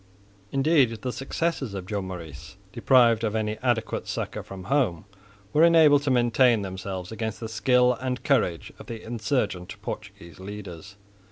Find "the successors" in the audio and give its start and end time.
1.03-1.75